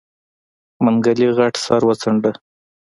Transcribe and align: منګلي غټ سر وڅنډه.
منګلي 0.83 1.27
غټ 1.37 1.53
سر 1.65 1.81
وڅنډه. 1.87 2.31